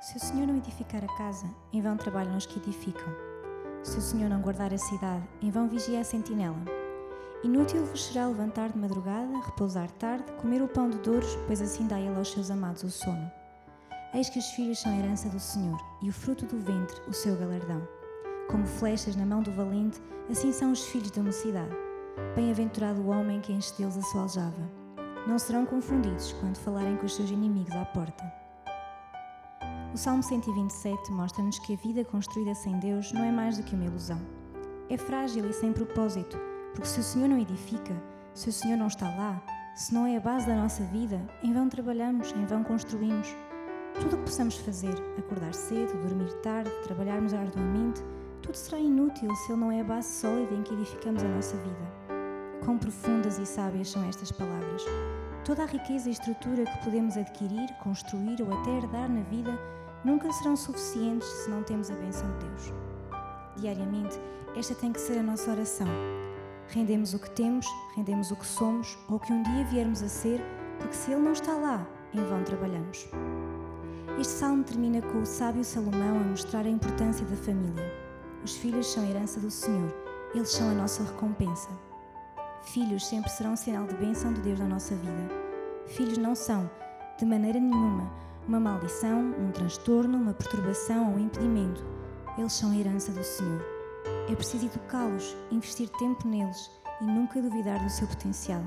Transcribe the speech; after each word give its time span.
Se 0.00 0.16
o 0.16 0.20
Senhor 0.20 0.46
não 0.46 0.56
edificar 0.56 1.02
a 1.02 1.18
casa, 1.18 1.44
em 1.72 1.82
vão 1.82 1.96
trabalham 1.96 2.36
os 2.36 2.46
que 2.46 2.60
edificam. 2.60 3.12
Se 3.82 3.98
o 3.98 4.00
Senhor 4.00 4.30
não 4.30 4.40
guardar 4.40 4.72
a 4.72 4.78
cidade, 4.78 5.28
em 5.42 5.50
vão 5.50 5.68
vigia 5.68 6.00
a 6.00 6.04
sentinela. 6.04 6.62
Inútil 7.42 7.84
vos 7.84 8.04
será 8.04 8.28
levantar 8.28 8.68
de 8.68 8.78
madrugada, 8.78 9.40
repousar 9.44 9.90
tarde, 9.92 10.30
comer 10.40 10.62
o 10.62 10.68
pão 10.68 10.88
de 10.88 10.98
douros, 10.98 11.36
pois 11.48 11.60
assim 11.60 11.88
dá 11.88 11.98
ele 11.98 12.14
aos 12.14 12.30
seus 12.30 12.48
amados 12.48 12.84
o 12.84 12.90
sono. 12.90 13.28
Eis 14.14 14.30
que 14.30 14.38
os 14.38 14.46
filhos 14.50 14.78
são 14.78 14.96
herança 14.96 15.28
do 15.30 15.40
Senhor, 15.40 15.78
e 16.00 16.08
o 16.08 16.12
fruto 16.12 16.46
do 16.46 16.60
ventre, 16.60 17.00
o 17.08 17.12
seu 17.12 17.36
galardão. 17.36 17.82
Como 18.48 18.66
flechas 18.66 19.16
na 19.16 19.26
mão 19.26 19.42
do 19.42 19.50
valente, 19.50 20.00
assim 20.30 20.52
são 20.52 20.70
os 20.70 20.86
filhos 20.86 21.10
da 21.10 21.24
mocidade. 21.24 21.76
Bem-aventurado 22.36 23.00
o 23.00 23.08
homem 23.08 23.40
que 23.40 23.52
enche 23.52 23.74
deles 23.76 23.98
a 23.98 24.02
sua 24.02 24.22
aljava. 24.22 24.70
Não 25.26 25.40
serão 25.40 25.66
confundidos 25.66 26.32
quando 26.34 26.56
falarem 26.56 26.96
com 26.96 27.06
os 27.06 27.16
seus 27.16 27.30
inimigos 27.30 27.74
à 27.74 27.84
porta. 27.84 28.47
O 29.94 29.96
Salmo 29.96 30.22
127 30.22 31.10
mostra-nos 31.10 31.58
que 31.60 31.72
a 31.72 31.76
vida 31.76 32.04
construída 32.04 32.54
sem 32.54 32.78
Deus 32.78 33.10
não 33.10 33.24
é 33.24 33.32
mais 33.32 33.56
do 33.56 33.62
que 33.62 33.74
uma 33.74 33.86
ilusão. 33.86 34.20
É 34.90 34.98
frágil 34.98 35.48
e 35.48 35.52
sem 35.52 35.72
propósito, 35.72 36.38
porque 36.74 36.86
se 36.86 37.00
o 37.00 37.02
Senhor 37.02 37.26
não 37.26 37.38
edifica, 37.38 37.96
se 38.34 38.50
o 38.50 38.52
Senhor 38.52 38.76
não 38.76 38.88
está 38.88 39.08
lá, 39.08 39.42
se 39.74 39.94
não 39.94 40.06
é 40.06 40.18
a 40.18 40.20
base 40.20 40.46
da 40.46 40.54
nossa 40.54 40.84
vida, 40.84 41.26
em 41.42 41.54
vão 41.54 41.70
trabalhamos, 41.70 42.32
em 42.32 42.44
vão 42.44 42.62
construímos. 42.62 43.34
Tudo 43.94 44.16
o 44.16 44.18
que 44.18 44.24
possamos 44.24 44.58
fazer, 44.58 44.94
acordar 45.18 45.54
cedo, 45.54 45.98
dormir 46.02 46.32
tarde, 46.42 46.70
trabalharmos 46.84 47.32
arduamente, 47.32 48.02
tudo 48.42 48.54
será 48.54 48.78
inútil 48.78 49.34
se 49.34 49.52
ele 49.52 49.60
não 49.60 49.72
é 49.72 49.80
a 49.80 49.84
base 49.84 50.12
sólida 50.20 50.54
em 50.54 50.62
que 50.62 50.74
edificamos 50.74 51.22
a 51.22 51.28
nossa 51.28 51.56
vida. 51.56 52.07
Quão 52.64 52.78
profundas 52.78 53.38
e 53.38 53.46
sábias 53.46 53.90
são 53.90 54.04
estas 54.08 54.30
palavras. 54.32 54.84
Toda 55.44 55.62
a 55.62 55.66
riqueza 55.66 56.08
e 56.08 56.12
estrutura 56.12 56.64
que 56.64 56.84
podemos 56.84 57.16
adquirir, 57.16 57.72
construir 57.82 58.42
ou 58.42 58.52
até 58.60 58.70
herdar 58.70 59.08
na 59.08 59.22
vida 59.22 59.58
nunca 60.04 60.30
serão 60.32 60.56
suficientes 60.56 61.26
se 61.26 61.50
não 61.50 61.62
temos 61.62 61.90
a 61.90 61.94
benção 61.94 62.30
de 62.32 62.46
Deus. 62.46 62.72
Diariamente, 63.56 64.18
esta 64.56 64.74
tem 64.74 64.92
que 64.92 65.00
ser 65.00 65.18
a 65.18 65.22
nossa 65.22 65.50
oração. 65.50 65.88
Rendemos 66.68 67.14
o 67.14 67.18
que 67.18 67.30
temos, 67.30 67.66
rendemos 67.96 68.30
o 68.30 68.36
que 68.36 68.46
somos 68.46 68.98
ou 69.08 69.16
o 69.16 69.20
que 69.20 69.32
um 69.32 69.42
dia 69.42 69.64
viermos 69.64 70.02
a 70.02 70.08
ser, 70.08 70.40
porque 70.78 70.94
se 70.94 71.10
Ele 71.10 71.22
não 71.22 71.32
está 71.32 71.54
lá, 71.54 71.86
em 72.12 72.22
vão 72.24 72.44
trabalhamos. 72.44 73.08
Este 74.18 74.32
salmo 74.32 74.64
termina 74.64 75.00
com 75.00 75.20
o 75.20 75.26
sábio 75.26 75.64
Salomão 75.64 76.20
a 76.20 76.24
mostrar 76.24 76.66
a 76.66 76.68
importância 76.68 77.24
da 77.24 77.36
família. 77.36 77.92
Os 78.44 78.56
filhos 78.56 78.86
são 78.86 79.02
a 79.02 79.06
herança 79.06 79.40
do 79.40 79.50
Senhor, 79.50 79.94
eles 80.34 80.50
são 80.50 80.68
a 80.70 80.74
nossa 80.74 81.02
recompensa. 81.04 81.87
Filhos 82.62 83.06
sempre 83.06 83.30
serão 83.30 83.52
um 83.52 83.56
sinal 83.56 83.86
de 83.86 83.94
bênção 83.94 84.32
de 84.32 84.40
Deus 84.40 84.58
na 84.58 84.66
nossa 84.66 84.94
vida. 84.94 85.28
Filhos 85.86 86.18
não 86.18 86.34
são, 86.34 86.70
de 87.18 87.24
maneira 87.24 87.58
nenhuma, 87.58 88.10
uma 88.46 88.60
maldição, 88.60 89.34
um 89.38 89.50
transtorno, 89.50 90.18
uma 90.18 90.34
perturbação 90.34 91.10
ou 91.10 91.16
um 91.16 91.18
impedimento. 91.26 91.84
Eles 92.36 92.52
são 92.52 92.70
a 92.70 92.76
herança 92.76 93.12
do 93.12 93.24
Senhor. 93.24 93.64
É 94.30 94.34
preciso 94.34 94.66
educá-los, 94.66 95.36
investir 95.50 95.88
tempo 95.98 96.26
neles 96.28 96.70
e 97.00 97.04
nunca 97.04 97.40
duvidar 97.40 97.82
do 97.82 97.90
seu 97.90 98.06
potencial. 98.06 98.62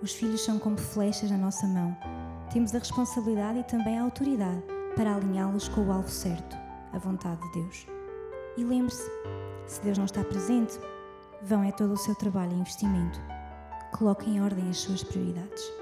Os 0.00 0.12
filhos 0.12 0.44
são 0.44 0.58
como 0.58 0.78
flechas 0.78 1.30
na 1.30 1.36
nossa 1.36 1.66
mão. 1.66 1.96
Temos 2.52 2.74
a 2.74 2.78
responsabilidade 2.78 3.58
e 3.58 3.64
também 3.64 3.98
a 3.98 4.02
autoridade 4.02 4.62
para 4.96 5.14
alinhá-los 5.14 5.68
com 5.68 5.86
o 5.86 5.92
alvo 5.92 6.08
certo, 6.08 6.56
a 6.92 6.98
vontade 6.98 7.40
de 7.42 7.60
Deus. 7.60 7.86
E 8.56 8.64
lembre-se: 8.64 9.10
se 9.66 9.80
Deus 9.82 9.98
não 9.98 10.06
está 10.06 10.24
presente, 10.24 10.78
vão 11.42 11.62
é 11.62 11.72
todo 11.72 11.92
o 11.92 11.96
seu 11.96 12.14
trabalho 12.14 12.52
e 12.52 12.60
investimento. 12.60 13.20
Coloque 13.92 14.28
em 14.30 14.40
ordem 14.40 14.68
as 14.68 14.78
suas 14.78 15.02
prioridades. 15.02 15.77